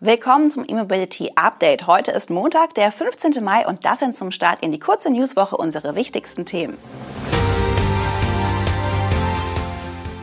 Willkommen 0.00 0.50
zum 0.50 0.66
E-Mobility 0.68 1.32
Update. 1.36 1.86
Heute 1.86 2.10
ist 2.10 2.28
Montag, 2.28 2.74
der 2.74 2.92
15. 2.92 3.42
Mai 3.42 3.66
und 3.66 3.86
das 3.86 4.00
sind 4.00 4.14
zum 4.14 4.30
Start 4.30 4.62
in 4.62 4.70
die 4.70 4.78
kurze 4.78 5.08
Newswoche 5.08 5.56
unsere 5.56 5.94
wichtigsten 5.94 6.44
Themen. 6.44 6.76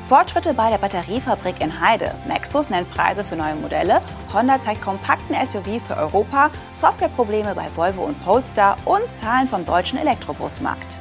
Fortschritte 0.08 0.54
bei 0.54 0.70
der 0.70 0.78
Batteriefabrik 0.78 1.60
in 1.60 1.82
Heide. 1.82 2.14
Maxus 2.28 2.70
nennt 2.70 2.92
Preise 2.92 3.24
für 3.24 3.36
neue 3.36 3.56
Modelle. 3.56 4.04
Honda 4.32 4.62
zeigt 4.62 4.84
kompakten 4.84 5.36
SUV 5.36 5.82
für 5.84 5.98
Europa. 5.98 6.52
Softwareprobleme 6.76 7.56
bei 7.56 7.66
Volvo 7.76 8.04
und 8.04 8.24
Polestar 8.24 8.78
und 8.86 9.12
Zahlen 9.12 9.48
vom 9.48 9.66
deutschen 9.66 9.98
Elektrobusmarkt. 9.98 11.00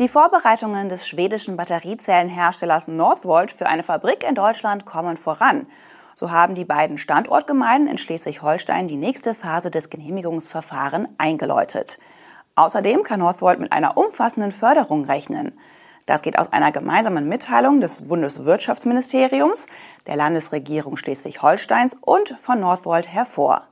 Die 0.00 0.08
Vorbereitungen 0.08 0.88
des 0.88 1.06
schwedischen 1.06 1.58
Batteriezellenherstellers 1.58 2.88
Northvolt 2.88 3.52
für 3.52 3.66
eine 3.66 3.82
Fabrik 3.82 4.26
in 4.26 4.34
Deutschland 4.34 4.86
kommen 4.86 5.18
voran. 5.18 5.66
So 6.14 6.30
haben 6.30 6.54
die 6.54 6.64
beiden 6.64 6.96
Standortgemeinden 6.96 7.86
in 7.86 7.98
Schleswig-Holstein 7.98 8.88
die 8.88 8.96
nächste 8.96 9.34
Phase 9.34 9.70
des 9.70 9.90
Genehmigungsverfahrens 9.90 11.06
eingeläutet. 11.18 11.98
Außerdem 12.54 13.02
kann 13.02 13.20
Northvolt 13.20 13.60
mit 13.60 13.72
einer 13.72 13.98
umfassenden 13.98 14.52
Förderung 14.52 15.04
rechnen. 15.04 15.52
Das 16.06 16.22
geht 16.22 16.38
aus 16.38 16.50
einer 16.50 16.72
gemeinsamen 16.72 17.28
Mitteilung 17.28 17.82
des 17.82 18.08
Bundeswirtschaftsministeriums, 18.08 19.66
der 20.06 20.16
Landesregierung 20.16 20.96
Schleswig-Holsteins 20.96 21.98
und 22.00 22.38
von 22.38 22.58
Northvolt 22.58 23.06
hervor. 23.06 23.66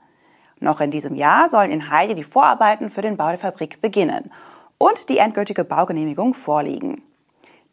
Noch 0.60 0.83
in 0.83 0.91
diesem 0.91 1.15
Jahr 1.15 1.49
sollen 1.49 1.71
in 1.71 1.91
Heide 1.91 2.15
die 2.15 2.24
Vorarbeiten 2.24 2.91
für 2.91 3.01
den 3.01 3.16
Bau 3.16 3.29
der 3.29 3.38
Fabrik 3.38 3.80
beginnen 3.80 4.30
und 4.78 5.09
die 5.09 5.18
endgültige 5.18 5.64
Baugenehmigung 5.64 6.34
vorliegen. 6.34 7.02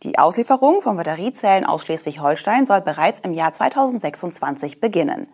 Die 0.04 0.20
Auslieferung 0.20 0.82
von 0.82 0.98
Batteriezellen 0.98 1.66
aus 1.66 1.84
Schleswig-Holstein 1.84 2.66
soll 2.66 2.82
bereits 2.82 3.22
im 3.22 3.34
Jahr 3.34 3.54
2026 3.54 4.82
beginnen. 4.82 5.28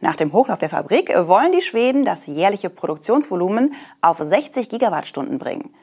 Nach 0.00 0.16
dem 0.16 0.32
Hochlauf 0.32 0.58
der 0.58 0.68
Fabrik 0.68 1.14
wollen 1.26 1.52
die 1.52 1.62
Schweden 1.62 2.04
das 2.04 2.26
jährliche 2.26 2.68
Produktionsvolumen 2.68 3.74
auf 4.00 4.18
60 4.18 4.68
Gigawattstunden 4.68 5.38
bringen. 5.38 5.74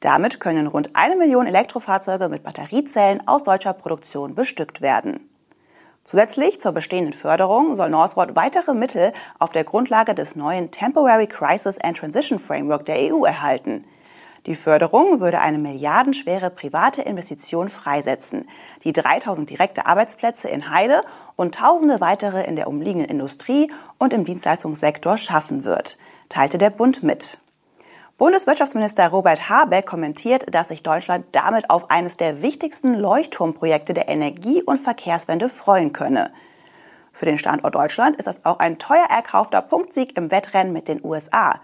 Damit 0.00 0.40
können 0.40 0.66
rund 0.66 0.90
eine 0.94 1.16
Million 1.16 1.46
Elektrofahrzeuge 1.46 2.28
mit 2.28 2.42
Batteriezellen 2.42 3.26
aus 3.26 3.42
deutscher 3.42 3.72
Produktion 3.72 4.34
bestückt 4.34 4.80
werden. 4.80 5.28
Zusätzlich 6.04 6.60
zur 6.60 6.72
bestehenden 6.72 7.12
Förderung 7.12 7.74
soll 7.74 7.90
Northvolt 7.90 8.36
weitere 8.36 8.74
Mittel 8.74 9.12
auf 9.40 9.50
der 9.50 9.64
Grundlage 9.64 10.14
des 10.14 10.36
neuen 10.36 10.70
Temporary 10.70 11.26
Crisis 11.26 11.78
and 11.78 11.96
Transition 11.96 12.38
Framework 12.38 12.86
der 12.86 13.12
EU 13.12 13.24
erhalten. 13.24 13.84
Die 14.46 14.54
Förderung 14.54 15.18
würde 15.18 15.40
eine 15.40 15.58
milliardenschwere 15.58 16.50
private 16.50 17.02
Investition 17.02 17.68
freisetzen, 17.68 18.48
die 18.84 18.92
3000 18.92 19.50
direkte 19.50 19.86
Arbeitsplätze 19.86 20.48
in 20.48 20.70
Heide 20.70 21.02
und 21.34 21.56
tausende 21.56 22.00
weitere 22.00 22.44
in 22.44 22.54
der 22.54 22.68
umliegenden 22.68 23.10
Industrie 23.10 23.72
und 23.98 24.12
im 24.12 24.24
Dienstleistungssektor 24.24 25.18
schaffen 25.18 25.64
wird, 25.64 25.98
teilte 26.28 26.58
der 26.58 26.70
Bund 26.70 27.02
mit. 27.02 27.38
Bundeswirtschaftsminister 28.18 29.08
Robert 29.08 29.50
Habeck 29.50 29.84
kommentiert, 29.84 30.54
dass 30.54 30.68
sich 30.68 30.84
Deutschland 30.84 31.26
damit 31.32 31.68
auf 31.68 31.90
eines 31.90 32.16
der 32.16 32.40
wichtigsten 32.40 32.94
Leuchtturmprojekte 32.94 33.94
der 33.94 34.08
Energie- 34.08 34.62
und 34.62 34.78
Verkehrswende 34.78 35.48
freuen 35.48 35.92
könne. 35.92 36.30
Für 37.12 37.26
den 37.26 37.38
Standort 37.38 37.74
Deutschland 37.74 38.16
ist 38.16 38.26
das 38.26 38.44
auch 38.44 38.60
ein 38.60 38.78
teuer 38.78 39.06
erkaufter 39.10 39.60
Punktsieg 39.60 40.16
im 40.16 40.30
Wettrennen 40.30 40.72
mit 40.72 40.86
den 40.86 41.04
USA. 41.04 41.60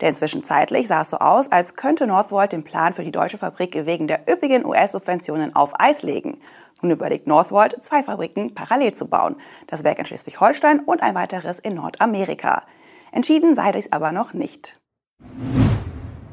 Denn 0.00 0.14
zwischenzeitlich 0.14 0.86
sah 0.86 1.02
es 1.02 1.10
so 1.10 1.18
aus, 1.18 1.50
als 1.50 1.74
könnte 1.74 2.06
Northvolt 2.06 2.52
den 2.52 2.64
Plan 2.64 2.92
für 2.92 3.02
die 3.02 3.10
deutsche 3.10 3.38
Fabrik 3.38 3.74
wegen 3.86 4.06
der 4.06 4.28
üppigen 4.30 4.64
US-Subventionen 4.64 5.56
auf 5.56 5.78
Eis 5.80 6.02
legen. 6.02 6.38
Nun 6.80 6.92
überlegt 6.92 7.26
Northvolt, 7.26 7.82
zwei 7.82 8.02
Fabriken 8.02 8.54
parallel 8.54 8.94
zu 8.94 9.08
bauen. 9.08 9.36
Das 9.66 9.82
Werk 9.82 9.98
in 9.98 10.06
Schleswig-Holstein 10.06 10.80
und 10.80 11.02
ein 11.02 11.14
weiteres 11.14 11.58
in 11.58 11.74
Nordamerika. 11.74 12.62
Entschieden 13.10 13.54
sei 13.54 13.72
dies 13.72 13.90
aber 13.90 14.12
noch 14.12 14.32
nicht. 14.32 14.78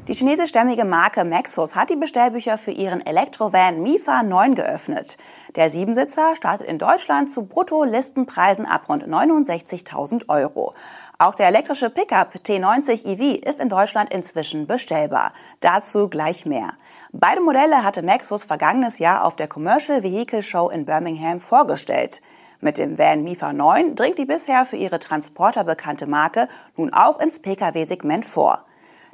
Die 0.08 0.14
chinesischstämmige 0.14 0.84
Marke 0.84 1.24
Maxus 1.24 1.74
hat 1.74 1.90
die 1.90 1.96
Bestellbücher 1.96 2.58
für 2.58 2.70
ihren 2.70 3.04
Elektrovan 3.04 3.82
Mifa 3.82 4.22
9 4.22 4.54
geöffnet. 4.54 5.18
Der 5.56 5.68
Siebensitzer 5.68 6.36
startet 6.36 6.68
in 6.68 6.78
Deutschland 6.78 7.28
zu 7.28 7.46
Brutto-Listenpreisen 7.46 8.66
ab 8.66 8.88
rund 8.88 9.02
69.000 9.02 10.28
Euro. 10.28 10.74
Auch 11.18 11.34
der 11.34 11.46
elektrische 11.46 11.88
Pickup 11.88 12.34
T90 12.46 13.06
EV 13.06 13.40
ist 13.42 13.58
in 13.60 13.70
Deutschland 13.70 14.12
inzwischen 14.12 14.66
bestellbar. 14.66 15.32
Dazu 15.60 16.08
gleich 16.08 16.44
mehr. 16.44 16.72
Beide 17.10 17.40
Modelle 17.40 17.82
hatte 17.82 18.02
Maxus 18.02 18.44
vergangenes 18.44 18.98
Jahr 18.98 19.24
auf 19.24 19.34
der 19.34 19.48
Commercial 19.48 20.02
Vehicle 20.02 20.42
Show 20.42 20.68
in 20.68 20.84
Birmingham 20.84 21.40
vorgestellt. 21.40 22.20
Mit 22.60 22.76
dem 22.76 22.98
Van 22.98 23.24
Mifa 23.24 23.54
9 23.54 23.94
dringt 23.94 24.18
die 24.18 24.26
bisher 24.26 24.66
für 24.66 24.76
ihre 24.76 24.98
Transporter 24.98 25.64
bekannte 25.64 26.06
Marke 26.06 26.48
nun 26.76 26.92
auch 26.92 27.18
ins 27.18 27.38
Pkw-Segment 27.40 28.26
vor. 28.26 28.66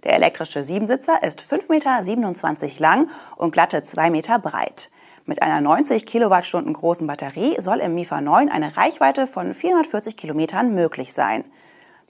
Der 0.03 0.15
elektrische 0.15 0.65
Siebensitzer 0.65 1.23
ist 1.23 1.41
5,27 1.41 2.65
Meter 2.65 2.81
lang 2.81 3.09
und 3.37 3.53
glatte 3.53 3.85
2 3.85 4.11
Meter 4.11 4.41
breit. 4.41 4.91
Mit 5.25 5.41
einer 5.41 5.61
90 5.61 6.05
Kilowattstunden 6.05 6.73
großen 6.73 7.07
Batterie 7.07 7.61
soll 7.61 7.79
im 7.79 7.95
Mifa 7.95 8.21
9 8.21 8.49
eine 8.49 8.77
Reichweite 8.77 9.29
von 9.29 9.55
440 9.55 10.17
Kilometern 10.17 10.75
möglich 10.75 11.13
sein. 11.13 11.45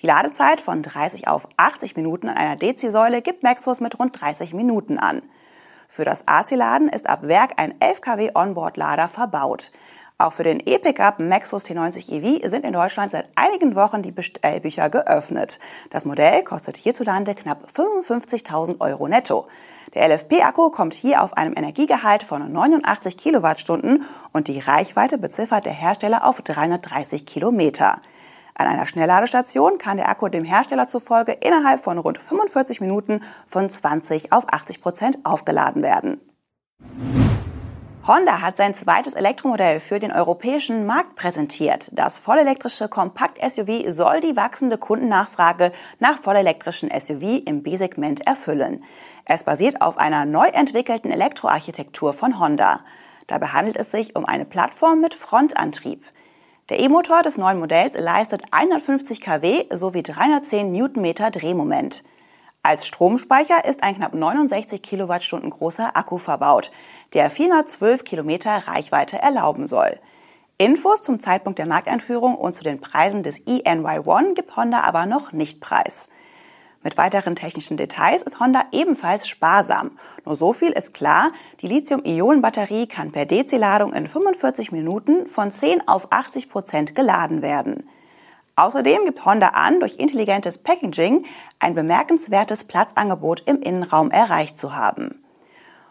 Die 0.01 0.07
Ladezeit 0.07 0.61
von 0.61 0.83
30 0.83 1.29
auf 1.29 1.49
80 1.57 1.97
Minuten 1.97 2.29
an 2.29 2.37
einer 2.37 2.57
DC-Säule 2.57 3.23
gibt 3.23 3.43
Maxus 3.43 3.81
mit 3.81 3.99
rund 3.99 4.21
30 4.21 4.55
Minuten 4.55 4.99
an. 4.99 5.23
Für 5.89 6.05
das 6.05 6.27
AC-Laden 6.27 6.89
ist 6.89 7.09
ab 7.09 7.21
Werk 7.23 7.53
ein 7.59 7.79
11 7.81 8.01
kW 8.01 8.31
Onboard-Lader 8.35 9.09
verbaut. 9.09 9.71
Auch 10.23 10.33
für 10.33 10.45
den 10.45 10.61
E-Pickup 10.65 11.19
Maxus 11.19 11.65
T90 11.65 12.13
EV 12.13 12.49
sind 12.49 12.65
in 12.65 12.73
Deutschland 12.73 13.11
seit 13.11 13.29
einigen 13.35 13.75
Wochen 13.75 14.03
die 14.03 14.13
Bestellbücher 14.13 14.89
geöffnet. 14.89 15.59
Das 15.91 16.05
Modell 16.05 16.45
kostet 16.45 16.77
hierzulande 16.77 17.35
knapp 17.35 17.67
55.000 17.75 18.81
Euro 18.81 19.09
netto. 19.09 19.49
Der 19.95 20.09
LFP-Akku 20.09 20.71
kommt 20.71 20.95
hier 20.95 21.23
auf 21.23 21.37
einem 21.37 21.55
Energiegehalt 21.57 22.23
von 22.23 22.53
89 22.53 23.17
Kilowattstunden 23.17 24.05
und 24.33 24.47
die 24.47 24.61
Reichweite 24.61 25.19
beziffert 25.19 25.67
der 25.67 25.73
Hersteller 25.73 26.25
auf 26.25 26.41
330 26.41 27.27
Kilometer. 27.27 28.01
An 28.55 28.67
einer 28.67 28.87
Schnellladestation 28.87 29.79
kann 29.79 29.97
der 29.97 30.09
Akku 30.09 30.29
dem 30.29 30.45
Hersteller 30.45 30.87
zufolge 30.87 31.33
innerhalb 31.33 31.81
von 31.83 31.99
rund 31.99 32.19
45 32.19 32.81
Minuten 32.81 33.23
von 33.47 33.69
20 33.69 34.33
auf 34.33 34.45
80 34.53 34.83
Prozent 34.83 35.19
aufgeladen 35.25 35.83
werden. 35.83 36.21
Honda 38.05 38.41
hat 38.41 38.57
sein 38.57 38.75
zweites 38.75 39.15
Elektromodell 39.15 39.79
für 39.79 40.01
den 40.01 40.11
europäischen 40.11 40.87
Markt 40.87 41.15
präsentiert. 41.15 41.89
Das 41.93 42.19
vollelektrische 42.19 42.89
Kompakt-SUV 42.89 43.85
soll 43.93 44.19
die 44.19 44.35
wachsende 44.35 44.77
Kundennachfrage 44.77 45.71
nach 46.01 46.19
vollelektrischen 46.19 46.91
SUV 46.91 47.43
im 47.47 47.63
B-Segment 47.63 48.27
erfüllen. 48.27 48.83
Es 49.25 49.45
basiert 49.45 49.81
auf 49.83 49.99
einer 49.99 50.25
neu 50.25 50.49
entwickelten 50.49 51.13
Elektroarchitektur 51.13 52.13
von 52.13 52.41
Honda. 52.41 52.81
Dabei 53.29 53.47
handelt 53.47 53.77
es 53.77 53.93
sich 53.93 54.17
um 54.17 54.27
eine 54.27 54.47
Plattform 54.47 55.01
mit 55.01 55.15
Frontantrieb. 55.15 56.05
Der 56.69 56.79
E-Motor 56.79 57.23
des 57.23 57.39
neuen 57.39 57.59
Modells 57.59 57.99
leistet 57.99 58.45
150 58.53 59.21
kW 59.21 59.65
sowie 59.73 60.05
310 60.05 60.71
Newtonmeter 60.71 61.33
Drehmoment. 61.33 62.05
Als 62.63 62.87
Stromspeicher 62.87 63.65
ist 63.65 63.83
ein 63.83 63.97
knapp 63.97 64.15
69 64.15 64.81
Kilowattstunden 64.81 65.51
großer 65.51 65.97
Akku 65.97 66.19
verbaut, 66.19 66.71
der 67.15 67.31
412 67.31 68.05
Kilometer 68.05 68.69
Reichweite 68.69 69.19
erlauben 69.19 69.67
soll. 69.67 69.99
Infos 70.57 71.03
zum 71.03 71.19
Zeitpunkt 71.19 71.59
der 71.59 71.67
Markteinführung 71.67 72.37
und 72.37 72.55
zu 72.55 72.63
den 72.63 72.81
Preisen 72.81 73.25
des 73.25 73.45
eNY1 73.45 74.35
gibt 74.35 74.55
Honda 74.57 74.83
aber 74.83 75.07
noch 75.07 75.33
nicht 75.33 75.61
preis. 75.61 76.11
Mit 76.85 76.99
weiteren 76.99 77.37
technischen 77.37 77.77
Details 77.77 78.23
ist 78.23 78.41
Honda 78.41 78.65
ebenfalls 78.73 79.29
sparsam. 79.29 79.93
Nur 80.25 80.35
so 80.35 80.53
viel 80.53 80.73
ist 80.73 80.95
klar, 80.95 81.31
die 81.61 81.69
Lithium-Ionen-Batterie 81.69 82.89
kann 82.89 83.13
per 83.13 83.25
DC-Ladung 83.25 83.93
in 83.93 84.09
45 84.09 84.73
Minuten 84.73 85.29
von 85.29 85.53
10 85.53 85.87
auf 85.87 86.09
80 86.11 86.49
Prozent 86.49 86.95
geladen 86.95 87.41
werden. 87.41 87.89
Außerdem 88.57 89.05
gibt 89.05 89.25
Honda 89.25 89.49
an, 89.49 89.81
durch 89.81 89.97
intelligentes 89.97 90.59
Packaging 90.59 91.25
ein 91.59 91.75
bemerkenswertes 91.75 92.65
Platzangebot 92.65 93.45
im 93.47 93.61
Innenraum 93.63 94.11
erreicht 94.11 94.59
zu 94.59 94.75
haben. 94.75 95.23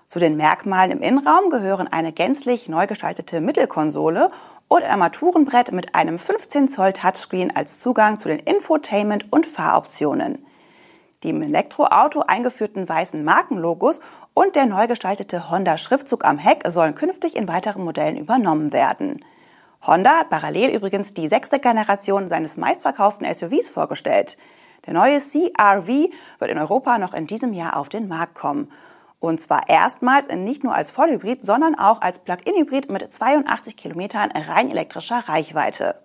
Zu 0.07 0.19
den 0.19 0.35
Merkmalen 0.35 0.91
im 0.91 1.01
Innenraum 1.01 1.49
gehören 1.49 1.87
eine 1.87 2.11
gänzlich 2.11 2.67
neu 2.67 2.85
gestaltete 2.85 3.39
Mittelkonsole 3.39 4.29
und 4.67 4.83
ein 4.83 4.91
Armaturenbrett 4.91 5.71
mit 5.71 5.95
einem 5.95 6.19
15 6.19 6.67
Zoll 6.67 6.91
Touchscreen 6.91 7.55
als 7.55 7.79
Zugang 7.79 8.19
zu 8.19 8.27
den 8.27 8.39
Infotainment- 8.39 9.27
und 9.31 9.47
Fahroptionen. 9.47 10.45
Die 11.23 11.29
im 11.29 11.41
Elektroauto 11.41 12.21
eingeführten 12.21 12.89
weißen 12.89 13.23
Markenlogos 13.23 13.99
und 14.33 14.55
der 14.55 14.65
neu 14.65 14.87
gestaltete 14.87 15.51
Honda-Schriftzug 15.51 16.25
am 16.25 16.39
Heck 16.39 16.63
sollen 16.67 16.95
künftig 16.95 17.35
in 17.35 17.47
weiteren 17.47 17.83
Modellen 17.83 18.17
übernommen 18.17 18.73
werden. 18.73 19.23
Honda 19.85 20.19
hat 20.19 20.29
parallel 20.29 20.69
übrigens 20.69 21.13
die 21.13 21.27
sechste 21.27 21.59
Generation 21.59 22.27
seines 22.27 22.57
meistverkauften 22.57 23.31
SUVs 23.31 23.69
vorgestellt. 23.69 24.37
Der 24.85 24.93
neue 24.93 25.19
CRV 25.19 26.09
wird 26.39 26.51
in 26.51 26.57
Europa 26.57 26.97
noch 26.97 27.13
in 27.13 27.27
diesem 27.27 27.53
Jahr 27.53 27.77
auf 27.77 27.89
den 27.89 28.07
Markt 28.07 28.35
kommen. 28.35 28.71
Und 29.19 29.39
zwar 29.39 29.69
erstmals 29.69 30.27
nicht 30.29 30.63
nur 30.63 30.73
als 30.73 30.89
Vollhybrid, 30.89 31.45
sondern 31.45 31.75
auch 31.75 32.01
als 32.01 32.19
Plug-in-Hybrid 32.19 32.89
mit 32.89 33.13
82 33.13 33.77
Kilometern 33.77 34.31
rein 34.31 34.71
elektrischer 34.71 35.27
Reichweite. 35.27 35.99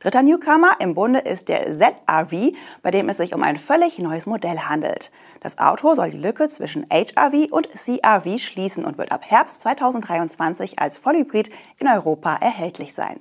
Dritter 0.00 0.22
Newcomer 0.22 0.76
im 0.80 0.94
Bunde 0.94 1.18
ist 1.18 1.50
der 1.50 1.70
ZRV, 1.72 2.56
bei 2.80 2.90
dem 2.90 3.10
es 3.10 3.18
sich 3.18 3.34
um 3.34 3.42
ein 3.42 3.56
völlig 3.56 3.98
neues 3.98 4.24
Modell 4.24 4.58
handelt. 4.58 5.12
Das 5.42 5.58
Auto 5.58 5.94
soll 5.94 6.08
die 6.08 6.16
Lücke 6.16 6.48
zwischen 6.48 6.86
HRV 6.90 7.52
und 7.52 7.68
CRV 7.68 8.38
schließen 8.38 8.86
und 8.86 8.96
wird 8.96 9.12
ab 9.12 9.20
Herbst 9.26 9.60
2023 9.60 10.78
als 10.78 10.96
Vollhybrid 10.96 11.50
in 11.78 11.86
Europa 11.86 12.36
erhältlich 12.36 12.94
sein. 12.94 13.20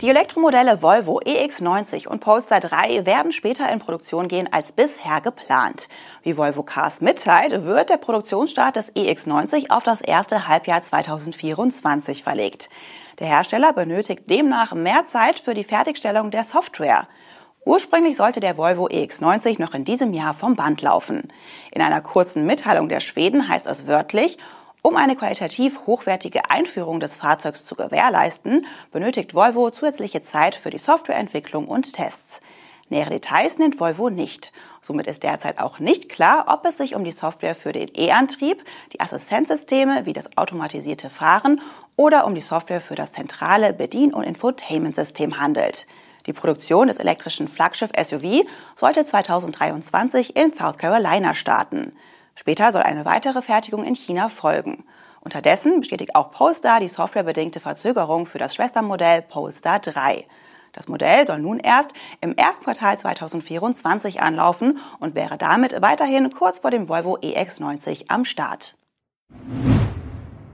Die 0.00 0.08
Elektromodelle 0.08 0.80
Volvo 0.80 1.20
EX90 1.20 2.08
und 2.08 2.20
Polestar 2.20 2.60
3 2.60 3.04
werden 3.04 3.32
später 3.32 3.70
in 3.70 3.80
Produktion 3.80 4.28
gehen 4.28 4.50
als 4.50 4.72
bisher 4.72 5.20
geplant. 5.20 5.90
Wie 6.22 6.38
Volvo 6.38 6.62
Cars 6.62 7.02
mitteilt, 7.02 7.64
wird 7.64 7.90
der 7.90 7.98
Produktionsstart 7.98 8.76
des 8.76 8.96
EX90 8.96 9.68
auf 9.68 9.82
das 9.82 10.00
erste 10.00 10.48
Halbjahr 10.48 10.80
2024 10.80 12.22
verlegt. 12.22 12.70
Der 13.18 13.26
Hersteller 13.26 13.74
benötigt 13.74 14.30
demnach 14.30 14.72
mehr 14.72 15.04
Zeit 15.04 15.38
für 15.38 15.52
die 15.52 15.64
Fertigstellung 15.64 16.30
der 16.30 16.44
Software. 16.44 17.06
Ursprünglich 17.66 18.16
sollte 18.16 18.40
der 18.40 18.56
Volvo 18.56 18.86
EX90 18.86 19.60
noch 19.60 19.74
in 19.74 19.84
diesem 19.84 20.14
Jahr 20.14 20.32
vom 20.32 20.56
Band 20.56 20.80
laufen. 20.80 21.30
In 21.72 21.82
einer 21.82 22.00
kurzen 22.00 22.46
Mitteilung 22.46 22.88
der 22.88 23.00
Schweden 23.00 23.50
heißt 23.50 23.66
es 23.66 23.86
wörtlich, 23.86 24.38
um 24.82 24.96
eine 24.96 25.16
qualitativ 25.16 25.80
hochwertige 25.86 26.50
Einführung 26.50 27.00
des 27.00 27.16
Fahrzeugs 27.16 27.64
zu 27.64 27.74
gewährleisten, 27.74 28.66
benötigt 28.92 29.34
Volvo 29.34 29.70
zusätzliche 29.70 30.22
Zeit 30.22 30.54
für 30.54 30.70
die 30.70 30.78
Softwareentwicklung 30.78 31.68
und 31.68 31.92
Tests. 31.92 32.40
Nähere 32.90 33.10
Details 33.10 33.58
nennt 33.58 33.78
Volvo 33.78 34.10
nicht. 34.10 34.52
Somit 34.80 35.06
ist 35.06 35.22
derzeit 35.22 35.60
auch 35.60 35.78
nicht 35.78 36.08
klar, 36.08 36.46
ob 36.48 36.66
es 36.66 36.78
sich 36.78 36.96
um 36.96 37.04
die 37.04 37.12
Software 37.12 37.54
für 37.54 37.72
den 37.72 37.88
E-Antrieb, 37.94 38.64
die 38.92 39.00
Assistenzsysteme 39.00 40.06
wie 40.06 40.12
das 40.12 40.36
automatisierte 40.36 41.08
Fahren 41.08 41.60
oder 41.94 42.26
um 42.26 42.34
die 42.34 42.40
Software 42.40 42.80
für 42.80 42.96
das 42.96 43.12
zentrale 43.12 43.72
Bedien- 43.72 44.12
und 44.12 44.24
Infotainment-System 44.24 45.38
handelt. 45.38 45.86
Die 46.26 46.32
Produktion 46.32 46.88
des 46.88 46.96
elektrischen 46.96 47.46
Flaggschiff-SUV 47.46 48.44
sollte 48.74 49.04
2023 49.04 50.34
in 50.34 50.52
South 50.52 50.76
Carolina 50.76 51.34
starten. 51.34 51.92
Später 52.34 52.72
soll 52.72 52.82
eine 52.82 53.04
weitere 53.04 53.42
Fertigung 53.42 53.84
in 53.84 53.94
China 53.94 54.28
folgen. 54.28 54.84
Unterdessen 55.20 55.80
bestätigt 55.80 56.14
auch 56.14 56.30
Polestar 56.30 56.80
die 56.80 56.88
softwarebedingte 56.88 57.60
Verzögerung 57.60 58.26
für 58.26 58.38
das 58.38 58.54
Schwestermodell 58.54 59.22
Polestar 59.22 59.78
3. 59.78 60.26
Das 60.72 60.88
Modell 60.88 61.26
soll 61.26 61.40
nun 61.40 61.58
erst 61.58 61.92
im 62.20 62.36
ersten 62.36 62.64
Quartal 62.64 62.96
2024 62.98 64.22
anlaufen 64.22 64.78
und 65.00 65.14
wäre 65.14 65.36
damit 65.36 65.82
weiterhin 65.82 66.30
kurz 66.30 66.60
vor 66.60 66.70
dem 66.70 66.88
Volvo 66.88 67.16
EX90 67.18 68.04
am 68.08 68.24
Start. 68.24 68.76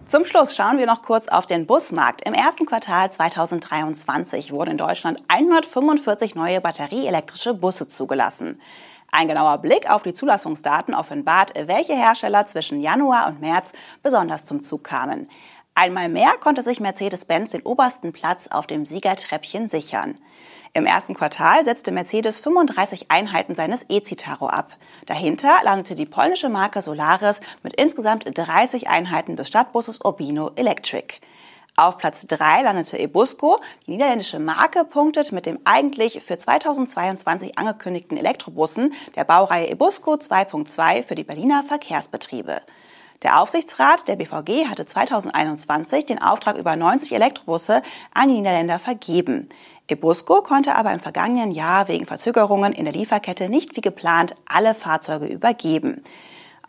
Zum 0.06 0.24
Schluss 0.24 0.54
schauen 0.54 0.78
wir 0.78 0.86
noch 0.86 1.02
kurz 1.02 1.26
auf 1.26 1.46
den 1.46 1.66
Busmarkt. 1.66 2.22
Im 2.26 2.32
ersten 2.32 2.64
Quartal 2.64 3.10
2023 3.10 4.52
wurden 4.52 4.70
in 4.70 4.78
Deutschland 4.78 5.20
145 5.26 6.36
neue 6.36 6.60
batterieelektrische 6.60 7.54
Busse 7.54 7.88
zugelassen. 7.88 8.60
Ein 9.10 9.28
genauer 9.28 9.58
Blick 9.58 9.88
auf 9.88 10.02
die 10.02 10.14
Zulassungsdaten 10.14 10.94
offenbart, 10.94 11.52
welche 11.54 11.94
Hersteller 11.94 12.46
zwischen 12.46 12.80
Januar 12.80 13.28
und 13.28 13.40
März 13.40 13.72
besonders 14.02 14.44
zum 14.44 14.60
Zug 14.60 14.84
kamen. 14.84 15.28
Einmal 15.74 16.08
mehr 16.08 16.32
konnte 16.40 16.62
sich 16.62 16.80
Mercedes-Benz 16.80 17.50
den 17.50 17.62
obersten 17.62 18.14
Platz 18.14 18.48
auf 18.48 18.66
dem 18.66 18.86
Siegertreppchen 18.86 19.68
sichern. 19.68 20.18
Im 20.72 20.86
ersten 20.86 21.14
Quartal 21.14 21.64
setzte 21.64 21.90
Mercedes 21.90 22.40
35 22.40 23.10
Einheiten 23.10 23.54
seines 23.54 23.84
E-Citaro 23.88 24.46
ab. 24.46 24.72
Dahinter 25.06 25.54
landete 25.64 25.94
die 25.94 26.06
polnische 26.06 26.48
Marke 26.48 26.82
Solaris 26.82 27.40
mit 27.62 27.74
insgesamt 27.74 28.24
30 28.26 28.88
Einheiten 28.88 29.36
des 29.36 29.48
Stadtbusses 29.48 30.00
Urbino 30.02 30.50
Electric. 30.56 31.20
Auf 31.78 31.98
Platz 31.98 32.26
3 32.26 32.62
landete 32.62 32.98
Ebusco. 32.98 33.60
Die 33.86 33.90
niederländische 33.90 34.38
Marke 34.38 34.82
punktet 34.86 35.30
mit 35.30 35.44
dem 35.44 35.58
eigentlich 35.64 36.22
für 36.22 36.38
2022 36.38 37.58
angekündigten 37.58 38.16
Elektrobussen 38.16 38.94
der 39.14 39.24
Baureihe 39.24 39.68
Ebusco 39.68 40.14
2.2 40.14 41.02
für 41.02 41.14
die 41.14 41.22
Berliner 41.22 41.64
Verkehrsbetriebe. 41.64 42.62
Der 43.22 43.42
Aufsichtsrat 43.42 44.08
der 44.08 44.16
BVG 44.16 44.70
hatte 44.70 44.86
2021 44.86 46.06
den 46.06 46.18
Auftrag 46.18 46.56
über 46.56 46.76
90 46.76 47.12
Elektrobusse 47.12 47.82
an 48.14 48.30
die 48.30 48.36
Niederländer 48.36 48.78
vergeben. 48.78 49.50
Ebusco 49.86 50.40
konnte 50.40 50.76
aber 50.76 50.94
im 50.94 51.00
vergangenen 51.00 51.52
Jahr 51.52 51.88
wegen 51.88 52.06
Verzögerungen 52.06 52.72
in 52.72 52.86
der 52.86 52.94
Lieferkette 52.94 53.50
nicht 53.50 53.76
wie 53.76 53.82
geplant 53.82 54.34
alle 54.46 54.74
Fahrzeuge 54.74 55.26
übergeben. 55.26 56.02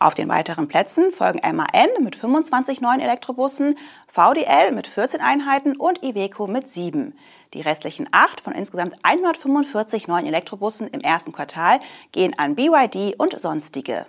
Auf 0.00 0.14
den 0.14 0.28
weiteren 0.28 0.68
Plätzen 0.68 1.10
folgen 1.10 1.40
MAN 1.42 1.88
mit 2.00 2.14
25 2.14 2.80
neuen 2.80 3.00
Elektrobussen, 3.00 3.76
VDL 4.06 4.70
mit 4.72 4.86
14 4.86 5.20
Einheiten 5.20 5.76
und 5.76 6.04
Iveco 6.04 6.46
mit 6.46 6.68
7. 6.68 7.18
Die 7.52 7.60
restlichen 7.60 8.08
acht 8.12 8.40
von 8.40 8.52
insgesamt 8.52 8.94
145 9.02 10.06
neuen 10.06 10.26
Elektrobussen 10.26 10.86
im 10.88 11.00
ersten 11.00 11.32
Quartal 11.32 11.80
gehen 12.12 12.38
an 12.38 12.54
BYD 12.54 13.18
und 13.18 13.40
sonstige. 13.40 14.06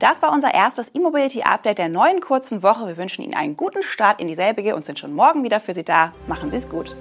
Das 0.00 0.22
war 0.22 0.32
unser 0.32 0.52
erstes 0.52 0.92
E-Mobility-Update 0.94 1.78
der 1.78 1.88
neuen 1.88 2.20
kurzen 2.20 2.64
Woche. 2.64 2.88
Wir 2.88 2.96
wünschen 2.96 3.22
Ihnen 3.22 3.34
einen 3.34 3.56
guten 3.56 3.82
Start 3.84 4.20
in 4.20 4.26
dieselbige 4.26 4.74
und 4.74 4.84
sind 4.84 4.98
schon 4.98 5.14
morgen 5.14 5.44
wieder 5.44 5.60
für 5.60 5.72
Sie 5.72 5.84
da. 5.84 6.12
Machen 6.26 6.50
Sie 6.50 6.56
es 6.56 6.68
gut. 6.68 6.96